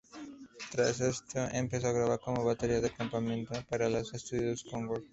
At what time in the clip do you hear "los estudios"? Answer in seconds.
3.87-4.63